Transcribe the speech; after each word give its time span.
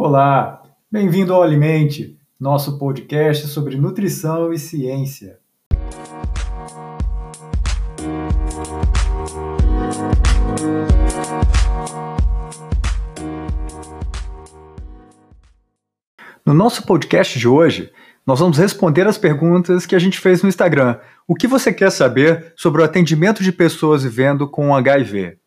Olá, 0.00 0.62
bem-vindo 0.88 1.34
ao 1.34 1.42
Alimente, 1.42 2.16
nosso 2.38 2.78
podcast 2.78 3.48
sobre 3.48 3.76
nutrição 3.76 4.52
e 4.52 4.56
ciência. 4.56 5.40
No 16.46 16.54
nosso 16.54 16.86
podcast 16.86 17.36
de 17.36 17.48
hoje, 17.48 17.90
nós 18.24 18.38
vamos 18.38 18.56
responder 18.56 19.04
as 19.04 19.18
perguntas 19.18 19.84
que 19.84 19.96
a 19.96 19.98
gente 19.98 20.20
fez 20.20 20.44
no 20.44 20.48
Instagram. 20.48 21.00
O 21.26 21.34
que 21.34 21.48
você 21.48 21.72
quer 21.72 21.90
saber 21.90 22.52
sobre 22.54 22.82
o 22.82 22.84
atendimento 22.84 23.42
de 23.42 23.50
pessoas 23.50 24.04
vivendo 24.04 24.48
com 24.48 24.76
HIV? 24.76 25.40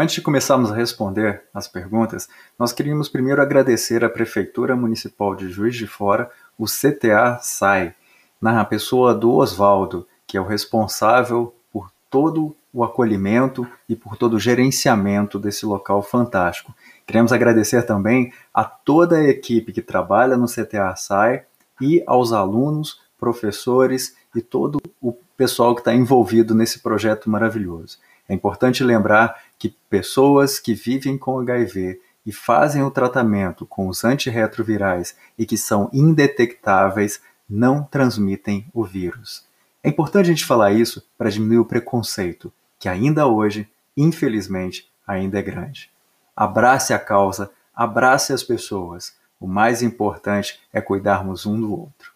Antes 0.00 0.14
de 0.14 0.22
começarmos 0.22 0.70
a 0.70 0.76
responder 0.76 1.42
as 1.52 1.66
perguntas, 1.66 2.28
nós 2.56 2.72
queríamos 2.72 3.08
primeiro 3.08 3.42
agradecer 3.42 4.04
à 4.04 4.08
Prefeitura 4.08 4.76
Municipal 4.76 5.34
de 5.34 5.48
Juiz 5.48 5.74
de 5.74 5.88
Fora, 5.88 6.30
o 6.56 6.66
CTA 6.66 7.40
SAI, 7.42 7.96
na 8.40 8.64
pessoa 8.64 9.12
do 9.12 9.32
Oswaldo, 9.32 10.06
que 10.24 10.36
é 10.36 10.40
o 10.40 10.46
responsável 10.46 11.52
por 11.72 11.90
todo 12.08 12.54
o 12.72 12.84
acolhimento 12.84 13.66
e 13.88 13.96
por 13.96 14.16
todo 14.16 14.34
o 14.34 14.38
gerenciamento 14.38 15.36
desse 15.36 15.66
local 15.66 16.00
fantástico. 16.00 16.72
Queremos 17.04 17.32
agradecer 17.32 17.82
também 17.82 18.32
a 18.54 18.62
toda 18.62 19.16
a 19.16 19.28
equipe 19.28 19.72
que 19.72 19.82
trabalha 19.82 20.36
no 20.36 20.46
CTA 20.46 20.94
SAI 20.94 21.42
e 21.80 22.04
aos 22.06 22.32
alunos, 22.32 23.00
professores 23.18 24.14
e 24.32 24.40
todo 24.40 24.80
o 25.02 25.12
pessoal 25.36 25.74
que 25.74 25.80
está 25.80 25.92
envolvido 25.92 26.54
nesse 26.54 26.78
projeto 26.78 27.28
maravilhoso. 27.28 27.98
É 28.28 28.34
importante 28.34 28.84
lembrar 28.84 29.42
que 29.58 29.74
pessoas 29.88 30.58
que 30.58 30.74
vivem 30.74 31.16
com 31.16 31.38
HIV 31.38 32.00
e 32.26 32.32
fazem 32.32 32.82
o 32.82 32.90
tratamento 32.90 33.64
com 33.64 33.88
os 33.88 34.04
antirretrovirais 34.04 35.16
e 35.38 35.46
que 35.46 35.56
são 35.56 35.88
indetectáveis 35.92 37.22
não 37.48 37.82
transmitem 37.82 38.66
o 38.74 38.84
vírus. 38.84 39.46
É 39.82 39.88
importante 39.88 40.26
a 40.26 40.32
gente 40.34 40.44
falar 40.44 40.72
isso 40.72 41.02
para 41.16 41.30
diminuir 41.30 41.58
o 41.58 41.64
preconceito, 41.64 42.52
que 42.78 42.88
ainda 42.88 43.26
hoje, 43.26 43.66
infelizmente, 43.96 44.90
ainda 45.06 45.38
é 45.38 45.42
grande. 45.42 45.90
Abrace 46.36 46.92
a 46.92 46.98
causa, 46.98 47.50
abrace 47.74 48.32
as 48.32 48.42
pessoas. 48.42 49.16
O 49.40 49.46
mais 49.46 49.82
importante 49.82 50.60
é 50.70 50.80
cuidarmos 50.82 51.46
um 51.46 51.58
do 51.58 51.72
outro. 51.72 52.12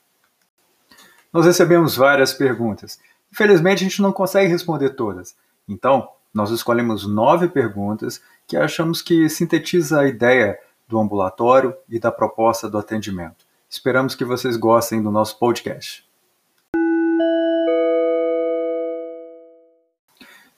Nós 1.33 1.47
recebemos 1.47 1.97
várias 1.97 2.35
perguntas. 2.35 3.01
Infelizmente, 3.33 3.83
a 3.83 3.89
gente 3.89 4.03
não 4.03 4.13
consegue 4.13 4.51
responder 4.51 4.91
todas. 4.91 5.35
Então, 5.69 6.09
nós 6.33 6.51
escolhemos 6.51 7.07
nove 7.07 7.49
perguntas 7.49 8.23
que 8.47 8.57
achamos 8.57 9.03
que 9.03 9.29
sintetiza 9.29 10.01
a 10.01 10.09
ideia 10.09 10.59
do 10.89 10.99
ambulatório 10.99 11.75
e 11.89 11.99
da 11.99 12.11
proposta 12.11 12.69
do 12.69 12.79
atendimento. 12.79 13.45
Esperamos 13.69 14.15
que 14.15 14.25
vocês 14.25 14.57
gostem 14.57 15.03
do 15.03 15.11
nosso 15.11 15.39
podcast. 15.39 16.07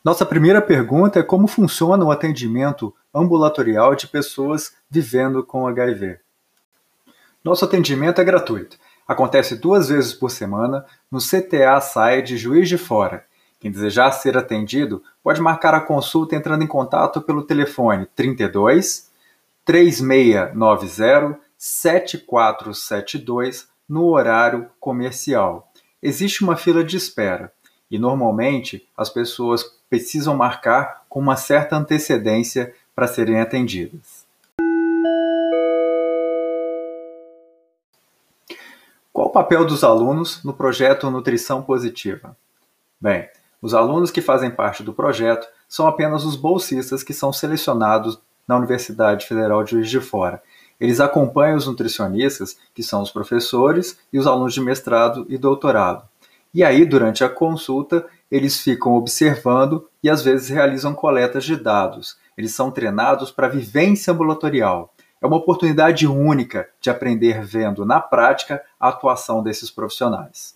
Nossa 0.04 0.26
primeira 0.26 0.60
pergunta 0.60 1.18
é 1.18 1.22
como 1.22 1.46
funciona 1.46 2.04
o 2.04 2.10
atendimento 2.10 2.94
ambulatorial 3.14 3.94
de 3.94 4.06
pessoas 4.06 4.74
vivendo 4.90 5.42
com 5.42 5.66
HIV. 5.66 6.18
Nosso 7.42 7.64
atendimento 7.64 8.20
é 8.20 8.24
gratuito. 8.24 8.76
Acontece 9.08 9.56
duas 9.56 9.88
vezes 9.88 10.12
por 10.12 10.30
semana 10.30 10.84
no 11.10 11.18
CTA 11.20 11.80
SAI 11.80 12.22
de 12.22 12.36
Juiz 12.36 12.68
de 12.68 12.76
Fora. 12.76 13.24
Quem 13.64 13.72
desejar 13.72 14.12
ser 14.12 14.36
atendido 14.36 15.02
pode 15.22 15.40
marcar 15.40 15.72
a 15.72 15.80
consulta 15.80 16.36
entrando 16.36 16.62
em 16.62 16.66
contato 16.66 17.22
pelo 17.22 17.44
telefone 17.44 18.04
32 18.14 19.10
3690 19.64 21.40
7472 21.56 23.66
no 23.88 24.08
horário 24.08 24.68
comercial. 24.78 25.72
Existe 26.02 26.44
uma 26.44 26.56
fila 26.56 26.84
de 26.84 26.98
espera 26.98 27.50
e 27.90 27.98
normalmente 27.98 28.86
as 28.94 29.08
pessoas 29.08 29.64
precisam 29.88 30.36
marcar 30.36 31.06
com 31.08 31.18
uma 31.18 31.34
certa 31.34 31.74
antecedência 31.74 32.74
para 32.94 33.06
serem 33.06 33.40
atendidas. 33.40 34.26
Qual 39.10 39.28
o 39.28 39.32
papel 39.32 39.64
dos 39.64 39.82
alunos 39.82 40.44
no 40.44 40.52
projeto 40.52 41.10
Nutrição 41.10 41.62
Positiva? 41.62 42.36
Bem, 43.00 43.26
os 43.64 43.72
alunos 43.72 44.10
que 44.10 44.20
fazem 44.20 44.50
parte 44.50 44.82
do 44.82 44.92
projeto 44.92 45.48
são 45.66 45.86
apenas 45.86 46.22
os 46.22 46.36
bolsistas 46.36 47.02
que 47.02 47.14
são 47.14 47.32
selecionados 47.32 48.20
na 48.46 48.58
Universidade 48.58 49.26
Federal 49.26 49.64
de 49.64 49.70
Juiz 49.70 49.88
de 49.88 50.02
Fora. 50.02 50.42
Eles 50.78 51.00
acompanham 51.00 51.56
os 51.56 51.66
nutricionistas, 51.66 52.58
que 52.74 52.82
são 52.82 53.00
os 53.00 53.10
professores, 53.10 53.98
e 54.12 54.18
os 54.18 54.26
alunos 54.26 54.52
de 54.52 54.60
mestrado 54.60 55.24
e 55.30 55.38
doutorado. 55.38 56.06
E 56.52 56.62
aí, 56.62 56.84
durante 56.84 57.24
a 57.24 57.28
consulta, 57.30 58.04
eles 58.30 58.60
ficam 58.60 58.92
observando 58.92 59.88
e 60.02 60.10
às 60.10 60.22
vezes 60.22 60.50
realizam 60.50 60.92
coletas 60.92 61.42
de 61.42 61.56
dados. 61.56 62.18
Eles 62.36 62.54
são 62.54 62.70
treinados 62.70 63.30
para 63.30 63.48
vivência 63.48 64.12
ambulatorial. 64.12 64.92
É 65.22 65.26
uma 65.26 65.38
oportunidade 65.38 66.06
única 66.06 66.68
de 66.82 66.90
aprender 66.90 67.42
vendo 67.42 67.86
na 67.86 67.98
prática 67.98 68.62
a 68.78 68.90
atuação 68.90 69.42
desses 69.42 69.70
profissionais. 69.70 70.54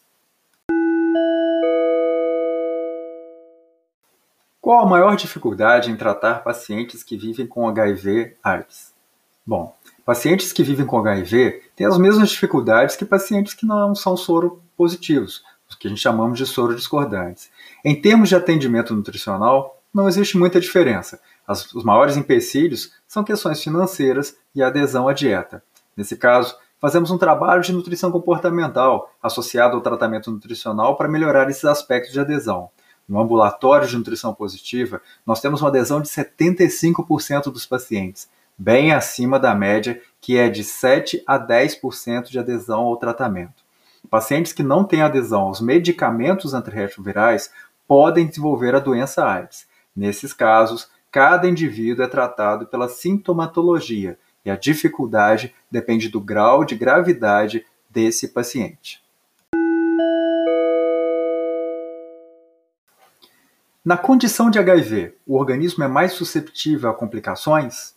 Qual 4.68 4.80
a 4.80 4.86
maior 4.86 5.16
dificuldade 5.16 5.90
em 5.90 5.96
tratar 5.96 6.42
pacientes 6.42 7.02
que 7.02 7.16
vivem 7.16 7.46
com 7.46 7.66
HIV/AIDS? 7.66 8.92
Bom, 9.46 9.74
pacientes 10.04 10.52
que 10.52 10.62
vivem 10.62 10.84
com 10.84 10.98
HIV 10.98 11.62
têm 11.74 11.86
as 11.86 11.96
mesmas 11.96 12.28
dificuldades 12.28 12.94
que 12.94 13.06
pacientes 13.06 13.54
que 13.54 13.64
não 13.64 13.94
são 13.94 14.14
soro 14.14 14.60
positivos, 14.76 15.42
os 15.66 15.74
que 15.74 15.86
a 15.86 15.90
gente 15.90 16.02
chamamos 16.02 16.36
de 16.38 16.44
soro 16.44 16.76
discordantes. 16.76 17.48
Em 17.82 17.98
termos 17.98 18.28
de 18.28 18.36
atendimento 18.36 18.94
nutricional, 18.94 19.80
não 19.90 20.06
existe 20.06 20.36
muita 20.36 20.60
diferença. 20.60 21.18
As, 21.46 21.72
os 21.72 21.82
maiores 21.82 22.18
empecilhos 22.18 22.92
são 23.06 23.24
questões 23.24 23.64
financeiras 23.64 24.36
e 24.54 24.62
adesão 24.62 25.08
à 25.08 25.14
dieta. 25.14 25.62
Nesse 25.96 26.14
caso, 26.14 26.54
fazemos 26.78 27.10
um 27.10 27.16
trabalho 27.16 27.62
de 27.62 27.72
nutrição 27.72 28.12
comportamental 28.12 29.10
associado 29.22 29.76
ao 29.76 29.82
tratamento 29.82 30.30
nutricional 30.30 30.94
para 30.94 31.08
melhorar 31.08 31.48
esses 31.48 31.64
aspectos 31.64 32.12
de 32.12 32.20
adesão. 32.20 32.68
No 33.08 33.20
ambulatório 33.20 33.88
de 33.88 33.96
nutrição 33.96 34.34
positiva, 34.34 35.00
nós 35.24 35.40
temos 35.40 35.62
uma 35.62 35.70
adesão 35.70 36.00
de 36.00 36.08
75% 36.08 37.44
dos 37.44 37.64
pacientes, 37.64 38.28
bem 38.56 38.92
acima 38.92 39.38
da 39.38 39.54
média, 39.54 40.02
que 40.20 40.36
é 40.36 40.48
de 40.50 40.62
7 40.62 41.22
a 41.26 41.38
10% 41.38 42.24
de 42.24 42.38
adesão 42.38 42.80
ao 42.80 42.96
tratamento. 42.96 43.62
Pacientes 44.10 44.52
que 44.52 44.62
não 44.62 44.84
têm 44.84 45.02
adesão 45.02 45.42
aos 45.42 45.60
medicamentos 45.60 46.52
antirretrovirais 46.52 47.50
podem 47.86 48.26
desenvolver 48.26 48.74
a 48.74 48.80
doença 48.80 49.24
AIDS. 49.24 49.66
Nesses 49.96 50.32
casos, 50.32 50.90
cada 51.10 51.48
indivíduo 51.48 52.04
é 52.04 52.08
tratado 52.08 52.66
pela 52.66 52.88
sintomatologia 52.88 54.18
e 54.44 54.50
a 54.50 54.56
dificuldade 54.56 55.54
depende 55.70 56.08
do 56.08 56.20
grau 56.20 56.64
de 56.64 56.74
gravidade 56.74 57.64
desse 57.88 58.28
paciente. 58.28 59.02
Na 63.88 63.96
condição 63.96 64.50
de 64.50 64.58
HIV, 64.58 65.14
o 65.26 65.38
organismo 65.38 65.82
é 65.82 65.88
mais 65.88 66.12
susceptível 66.12 66.90
a 66.90 66.94
complicações? 66.94 67.94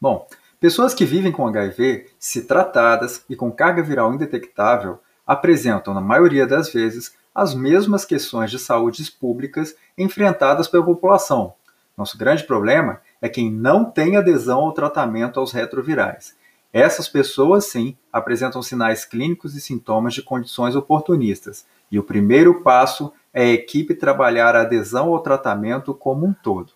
Bom, 0.00 0.26
pessoas 0.58 0.94
que 0.94 1.04
vivem 1.04 1.30
com 1.30 1.46
HIV, 1.46 2.06
se 2.18 2.46
tratadas 2.46 3.22
e 3.28 3.36
com 3.36 3.52
carga 3.52 3.82
viral 3.82 4.14
indetectável, 4.14 5.00
apresentam, 5.26 5.92
na 5.92 6.00
maioria 6.00 6.46
das 6.46 6.72
vezes, 6.72 7.14
as 7.34 7.54
mesmas 7.54 8.06
questões 8.06 8.50
de 8.50 8.58
saúde 8.58 9.04
públicas 9.20 9.76
enfrentadas 9.98 10.66
pela 10.66 10.82
população. 10.82 11.52
Nosso 11.94 12.16
grande 12.16 12.44
problema 12.44 13.02
é 13.20 13.28
quem 13.28 13.52
não 13.52 13.84
tem 13.84 14.16
adesão 14.16 14.60
ao 14.60 14.72
tratamento 14.72 15.38
aos 15.38 15.52
retrovirais. 15.52 16.34
Essas 16.72 17.06
pessoas, 17.06 17.66
sim, 17.66 17.98
apresentam 18.10 18.62
sinais 18.62 19.04
clínicos 19.04 19.54
e 19.54 19.60
sintomas 19.60 20.14
de 20.14 20.22
condições 20.22 20.74
oportunistas, 20.74 21.66
e 21.92 21.98
o 21.98 22.02
primeiro 22.02 22.62
passo 22.62 23.12
é 23.34 23.42
a 23.42 23.52
equipe 23.52 23.96
trabalhar 23.96 24.54
a 24.54 24.60
adesão 24.62 25.08
ao 25.08 25.18
tratamento 25.18 25.92
como 25.92 26.24
um 26.24 26.32
todo. 26.32 26.72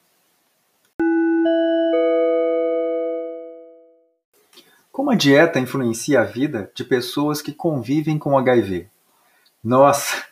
Como 4.90 5.12
a 5.12 5.14
dieta 5.14 5.60
influencia 5.60 6.20
a 6.20 6.25
vida 6.25 6.72
de 6.75 6.82
pessoas 6.82 7.40
que 7.40 7.52
convivem 7.52 8.19
com 8.19 8.37
HIV? 8.37 8.88
Nossa, 9.62 10.25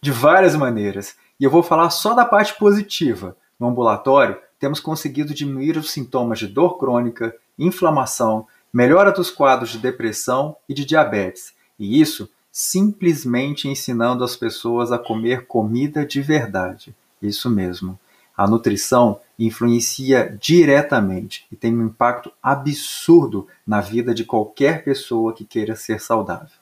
de 0.00 0.10
várias 0.10 0.56
maneiras. 0.56 1.16
E 1.38 1.44
eu 1.44 1.50
vou 1.50 1.62
falar 1.62 1.90
só 1.90 2.14
da 2.14 2.24
parte 2.24 2.54
positiva. 2.54 3.36
No 3.60 3.68
ambulatório, 3.68 4.40
temos 4.58 4.80
conseguido 4.80 5.34
diminuir 5.34 5.76
os 5.76 5.90
sintomas 5.90 6.38
de 6.38 6.46
dor 6.46 6.78
crônica, 6.78 7.36
inflamação, 7.58 8.46
melhora 8.72 9.12
dos 9.12 9.30
quadros 9.30 9.68
de 9.70 9.78
depressão 9.78 10.56
e 10.66 10.72
de 10.72 10.86
diabetes. 10.86 11.52
E 11.78 12.00
isso 12.00 12.30
simplesmente 12.56 13.68
ensinando 13.68 14.22
as 14.22 14.36
pessoas 14.36 14.92
a 14.92 14.98
comer 14.98 15.44
comida 15.48 16.06
de 16.06 16.22
verdade. 16.22 16.94
Isso 17.20 17.50
mesmo. 17.50 17.98
A 18.36 18.46
nutrição 18.46 19.20
influencia 19.36 20.38
diretamente 20.40 21.48
e 21.50 21.56
tem 21.56 21.76
um 21.76 21.86
impacto 21.86 22.30
absurdo 22.40 23.48
na 23.66 23.80
vida 23.80 24.14
de 24.14 24.24
qualquer 24.24 24.84
pessoa 24.84 25.32
que 25.32 25.44
queira 25.44 25.74
ser 25.74 26.00
saudável. 26.00 26.56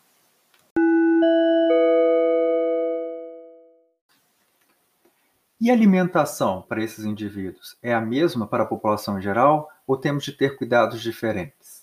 E 5.61 5.71
a 5.71 5.75
alimentação 5.75 6.65
para 6.67 6.83
esses 6.83 7.05
indivíduos 7.05 7.77
é 7.83 7.93
a 7.93 8.01
mesma 8.01 8.47
para 8.47 8.63
a 8.63 8.67
população 8.67 9.19
em 9.19 9.23
geral 9.23 9.69
ou 9.87 9.99
temos 9.99 10.25
de 10.25 10.33
ter 10.33 10.57
cuidados 10.57 11.03
diferentes? 11.03 11.83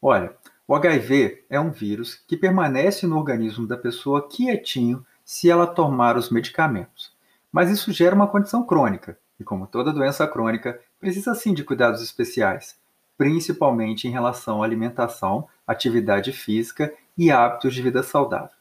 Olha, 0.00 0.32
o 0.68 0.74
HIV 0.74 1.44
é 1.48 1.60
um 1.60 1.70
vírus 1.70 2.14
que 2.26 2.36
permanece 2.36 3.06
no 3.06 3.16
organismo 3.16 3.68
da 3.68 3.76
pessoa 3.76 4.28
quietinho 4.28 5.06
se 5.24 5.48
ela 5.48 5.66
tomar 5.66 6.16
os 6.16 6.28
medicamentos. 6.28 7.12
Mas 7.52 7.70
isso 7.70 7.92
gera 7.92 8.16
uma 8.16 8.26
condição 8.26 8.66
crônica, 8.66 9.16
e 9.38 9.44
como 9.44 9.68
toda 9.68 9.92
doença 9.92 10.26
crônica, 10.26 10.80
precisa 10.98 11.34
sim 11.36 11.54
de 11.54 11.62
cuidados 11.62 12.02
especiais, 12.02 12.76
principalmente 13.16 14.08
em 14.08 14.10
relação 14.10 14.60
à 14.60 14.66
alimentação, 14.66 15.46
atividade 15.64 16.32
física 16.32 16.92
e 17.16 17.30
hábitos 17.30 17.72
de 17.72 17.82
vida 17.82 18.02
saudável. 18.02 18.56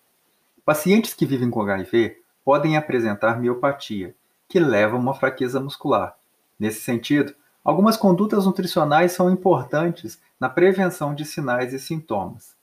Pacientes 0.64 1.14
que 1.14 1.26
vivem 1.26 1.50
com 1.50 1.62
HIV 1.62 2.18
podem 2.44 2.78
apresentar 2.78 3.40
miopatia, 3.40 4.16
que 4.48 4.60
leva 4.60 4.96
a 4.96 5.00
uma 5.00 5.16
fraqueza 5.16 5.60
muscular. 5.60 6.16
Nesse 6.60 6.82
sentido, 6.82 7.34
algumas 7.66 7.98
condutas 7.98 8.46
nutricionais 8.46 9.12
são 9.12 9.30
importantes 9.32 10.22
na 10.40 10.48
prevenção 10.48 11.16
de 11.16 11.26
sinais 11.26 11.74
e 11.74 11.80
sintomas. 11.80 12.56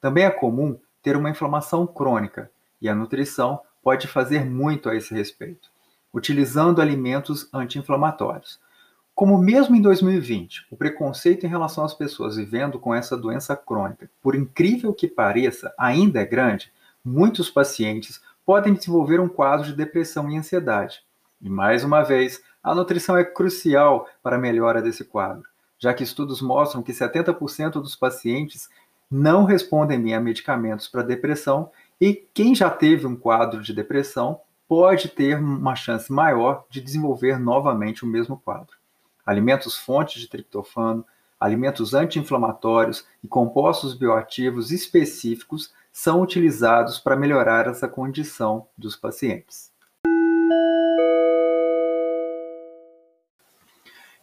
Também 0.00 0.24
é 0.24 0.30
comum 0.30 0.76
ter 1.02 1.16
uma 1.16 1.30
inflamação 1.30 1.86
crônica, 1.86 2.50
e 2.80 2.88
a 2.88 2.94
nutrição 2.94 3.60
pode 3.82 4.08
fazer 4.08 4.44
muito 4.44 4.90
a 4.90 4.96
esse 4.96 5.14
respeito, 5.14 5.70
utilizando 6.12 6.82
alimentos 6.82 7.48
anti-inflamatórios. 7.54 8.60
Como 9.14 9.38
mesmo 9.38 9.74
em 9.74 9.80
2020, 9.80 10.66
o 10.70 10.76
preconceito 10.76 11.44
em 11.44 11.48
relação 11.48 11.84
às 11.84 11.94
pessoas 11.94 12.36
vivendo 12.36 12.78
com 12.78 12.94
essa 12.94 13.16
doença 13.16 13.56
crônica, 13.56 14.10
por 14.22 14.34
incrível 14.34 14.92
que 14.92 15.08
pareça, 15.08 15.72
ainda 15.78 16.20
é 16.20 16.24
grande, 16.24 16.72
muitos 17.04 17.50
pacientes 17.50 18.20
podem 18.44 18.74
desenvolver 18.74 19.20
um 19.20 19.28
quadro 19.28 19.66
de 19.66 19.74
depressão 19.74 20.30
e 20.30 20.36
ansiedade. 20.36 21.02
E 21.40 21.48
mais 21.48 21.84
uma 21.84 22.02
vez, 22.02 22.42
a 22.62 22.74
nutrição 22.74 23.16
é 23.16 23.24
crucial 23.24 24.08
para 24.22 24.36
a 24.36 24.40
melhora 24.40 24.82
desse 24.82 25.04
quadro, 25.04 25.44
já 25.78 25.94
que 25.94 26.02
estudos 26.02 26.42
mostram 26.42 26.82
que 26.82 26.92
70% 26.92 27.72
dos 27.74 27.94
pacientes 27.94 28.68
não 29.10 29.44
respondem 29.44 30.02
bem 30.02 30.14
a 30.14 30.20
medicamentos 30.20 30.88
para 30.88 31.02
depressão 31.02 31.70
e 32.00 32.14
quem 32.34 32.54
já 32.54 32.68
teve 32.68 33.06
um 33.06 33.16
quadro 33.16 33.62
de 33.62 33.72
depressão 33.72 34.40
pode 34.68 35.08
ter 35.08 35.38
uma 35.38 35.74
chance 35.74 36.12
maior 36.12 36.66
de 36.68 36.80
desenvolver 36.80 37.38
novamente 37.38 38.04
o 38.04 38.08
mesmo 38.08 38.36
quadro. 38.36 38.76
Alimentos 39.24 39.76
fontes 39.78 40.20
de 40.20 40.28
triptofano, 40.28 41.06
alimentos 41.40 41.94
anti-inflamatórios 41.94 43.06
e 43.24 43.28
compostos 43.28 43.94
bioativos 43.94 44.70
específicos 44.70 45.72
são 45.92 46.20
utilizados 46.20 46.98
para 46.98 47.16
melhorar 47.16 47.66
essa 47.66 47.88
condição 47.88 48.66
dos 48.76 48.94
pacientes. 48.94 49.70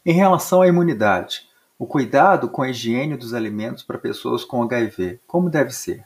Em 0.08 0.14
relação 0.14 0.62
à 0.62 0.68
imunidade, 0.68 1.50
o 1.80 1.88
cuidado 1.88 2.48
com 2.48 2.62
a 2.62 2.70
higiene 2.70 3.18
dos 3.18 3.34
alimentos 3.34 3.82
para 3.82 3.98
pessoas 3.98 4.46
com 4.46 4.62
HIV, 4.62 5.20
como 5.26 5.50
deve 5.50 5.72
ser? 5.72 6.04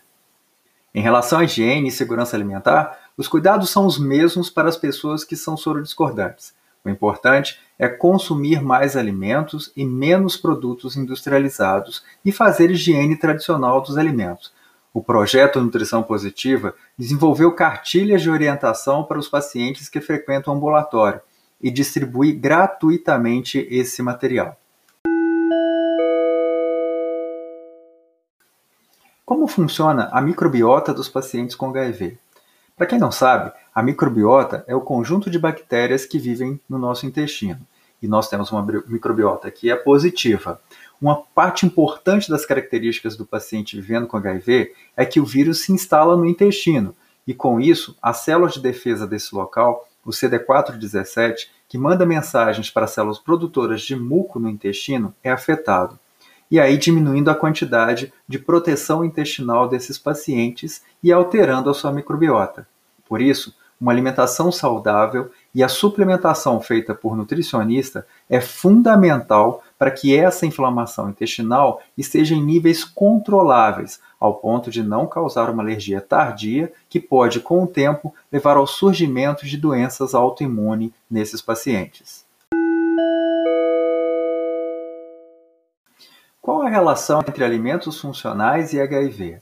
Em 0.96 1.02
relação 1.02 1.40
à 1.40 1.44
higiene 1.44 1.90
e 1.90 1.92
segurança 1.92 2.38
alimentar, 2.38 2.98
os 3.18 3.28
cuidados 3.28 3.70
são 3.70 3.86
os 3.86 4.00
mesmos 4.00 4.50
para 4.50 4.70
as 4.70 4.78
pessoas 4.78 5.26
que 5.26 5.36
são 5.36 5.58
sorodiscordantes. 5.58 6.54
O 6.86 6.90
importante 6.90 7.60
é 7.78 7.90
consumir 7.90 8.62
mais 8.62 8.96
alimentos 8.96 9.70
e 9.76 9.84
menos 9.84 10.38
produtos 10.38 10.96
industrializados 10.96 12.02
e 12.24 12.32
fazer 12.32 12.72
higiene 12.72 13.18
tradicional 13.18 13.82
dos 13.82 13.98
alimentos. 13.98 14.54
O 14.94 15.04
projeto 15.04 15.60
Nutrição 15.60 16.04
Positiva 16.04 16.74
desenvolveu 16.98 17.52
cartilhas 17.52 18.22
de 18.22 18.30
orientação 18.30 19.04
para 19.04 19.20
os 19.20 19.28
pacientes 19.28 19.90
que 19.90 20.00
frequentam 20.00 20.54
o 20.54 20.56
ambulatório 20.56 21.20
e 21.62 21.70
distribui 21.70 22.32
gratuitamente 22.32 23.68
esse 23.70 24.02
material. 24.02 24.58
Como 29.26 29.48
funciona 29.48 30.10
a 30.12 30.22
microbiota 30.22 30.94
dos 30.94 31.08
pacientes 31.08 31.56
com 31.56 31.70
HIV? 31.70 32.18
Para 32.76 32.88
quem 32.88 32.98
não 32.98 33.12
sabe, 33.12 33.52
a 33.76 33.84
microbiota 33.84 34.64
é 34.68 34.74
o 34.74 34.82
conjunto 34.82 35.30
de 35.30 35.38
bactérias 35.38 36.06
que 36.06 36.18
vivem 36.18 36.60
no 36.68 36.80
nosso 36.80 37.06
intestino. 37.06 37.60
E 38.02 38.08
nós 38.08 38.30
temos 38.30 38.52
uma 38.52 38.66
microbiota 38.88 39.52
que 39.52 39.70
é 39.70 39.76
positiva. 39.76 40.62
Uma 41.02 41.18
parte 41.36 41.66
importante 41.66 42.30
das 42.30 42.46
características 42.46 43.18
do 43.18 43.26
paciente 43.26 43.76
vivendo 43.76 44.08
com 44.08 44.18
HIV 44.18 44.74
é 44.96 45.06
que 45.06 45.20
o 45.20 45.26
vírus 45.26 45.62
se 45.62 45.74
instala 45.74 46.16
no 46.16 46.26
intestino, 46.26 46.96
e 47.28 47.34
com 47.34 47.60
isso, 47.60 47.96
as 48.02 48.22
células 48.22 48.54
de 48.54 48.62
defesa 48.62 49.06
desse 49.06 49.36
local 49.36 49.88
o 50.06 50.12
CD417, 50.12 51.48
que 51.68 51.78
manda 51.78 52.06
mensagens 52.06 52.70
para 52.70 52.88
células 52.88 53.20
produtoras 53.20 53.82
de 53.82 53.96
muco 53.96 54.40
no 54.40 54.50
intestino, 54.50 55.14
é 55.24 55.32
afetado. 55.32 56.00
E 56.50 56.60
aí 56.60 56.78
diminuindo 56.78 57.30
a 57.30 57.36
quantidade 57.36 58.12
de 58.28 58.40
proteção 58.40 59.06
intestinal 59.06 59.68
desses 59.68 59.98
pacientes 59.98 60.82
e 61.04 61.12
alterando 61.12 61.70
a 61.70 61.74
sua 61.74 61.92
microbiota. 61.92 62.68
Por 63.08 63.22
isso, 63.22 63.56
uma 63.80 63.92
alimentação 63.92 64.52
saudável 64.52 65.32
e 65.54 65.64
a 65.64 65.70
suplementação 65.70 66.60
feita 66.60 66.94
por 66.94 67.16
nutricionista 67.16 68.06
é 68.30 68.42
fundamental 68.42 69.64
para 69.80 69.90
que 69.90 70.14
essa 70.14 70.46
inflamação 70.46 71.10
intestinal 71.10 71.82
esteja 71.98 72.36
em 72.36 72.44
níveis 72.44 72.84
controláveis, 72.84 74.02
ao 74.20 74.36
ponto 74.36 74.70
de 74.70 74.84
não 74.84 75.08
causar 75.08 75.50
uma 75.50 75.64
alergia 75.64 76.02
tardia 76.02 76.72
que 76.90 77.00
pode, 77.00 77.40
com 77.40 77.64
o 77.64 77.68
tempo, 77.68 78.14
levar 78.30 78.58
ao 78.58 78.68
surgimento 78.68 79.46
de 79.46 79.56
doenças 79.56 80.14
autoimunes 80.14 80.92
nesses 81.10 81.42
pacientes. 81.42 82.28
Qual 86.42 86.62
a 86.62 86.70
relação 86.70 87.22
entre 87.26 87.46
alimentos 87.46 88.02
funcionais 88.02 88.74
e 88.74 88.82
HIV? 88.82 89.40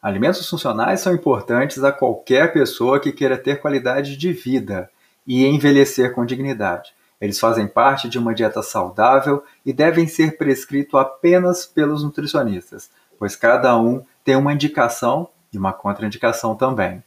Alimentos 0.00 0.48
funcionais 0.48 1.00
são 1.00 1.12
importantes 1.12 1.82
a 1.82 1.90
qualquer 1.90 2.52
pessoa 2.52 3.00
que 3.00 3.10
queira 3.10 3.36
ter 3.36 3.60
qualidade 3.60 4.16
de 4.16 4.32
vida 4.32 4.88
e 5.26 5.44
envelhecer 5.44 6.14
com 6.14 6.24
dignidade. 6.24 6.94
Eles 7.20 7.40
fazem 7.40 7.66
parte 7.66 8.08
de 8.08 8.18
uma 8.18 8.34
dieta 8.34 8.62
saudável 8.62 9.42
e 9.64 9.72
devem 9.72 10.06
ser 10.06 10.36
prescritos 10.36 10.98
apenas 11.00 11.66
pelos 11.66 12.02
nutricionistas, 12.04 12.90
pois 13.18 13.34
cada 13.34 13.76
um 13.78 14.04
tem 14.24 14.36
uma 14.36 14.52
indicação 14.52 15.28
e 15.52 15.58
uma 15.58 15.72
contraindicação 15.72 16.54
também. 16.54 17.02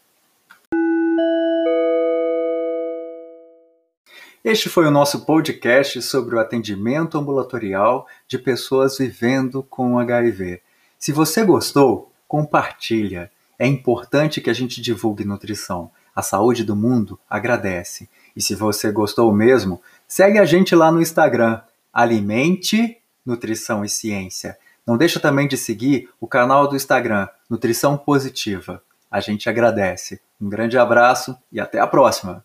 Este 4.44 4.70
foi 4.70 4.86
o 4.86 4.92
nosso 4.92 5.26
podcast 5.26 6.02
sobre 6.02 6.36
o 6.36 6.40
atendimento 6.40 7.18
ambulatorial 7.18 8.08
de 8.26 8.40
pessoas 8.40 8.98
vivendo 8.98 9.62
com 9.64 10.00
HIV. 10.00 10.62
Se 10.98 11.12
você 11.12 11.44
gostou, 11.44 12.12
compartilha. 12.26 13.30
É 13.60 13.68
importante 13.68 14.40
que 14.40 14.50
a 14.50 14.54
gente 14.54 14.82
divulgue 14.82 15.26
nutrição. 15.26 15.92
A 16.16 16.22
saúde 16.22 16.64
do 16.64 16.76
mundo 16.76 17.20
agradece. 17.30 18.10
E 18.36 18.42
se 18.42 18.56
você 18.56 18.92
gostou 18.92 19.34
mesmo, 19.34 19.82
segue 20.08 20.40
a 20.40 20.46
gente 20.46 20.76
lá 20.76 20.92
no 20.92 21.02
Instagram, 21.02 21.62
Alimente 21.94 22.98
Nutrição 23.26 23.86
e 23.86 23.90
Ciência. 23.90 24.58
Não 24.86 24.98
deixa 24.98 25.20
também 25.20 25.48
de 25.48 25.56
seguir 25.56 26.10
o 26.20 26.28
canal 26.28 26.68
do 26.68 26.76
Instagram, 26.76 27.28
Nutrição 27.50 27.98
Positiva. 27.98 28.82
A 29.10 29.20
gente 29.20 29.50
agradece. 29.50 30.20
Um 30.42 30.50
grande 30.50 30.78
abraço 30.78 31.38
e 31.52 31.60
até 31.60 31.80
a 31.80 31.88
próxima! 31.88 32.44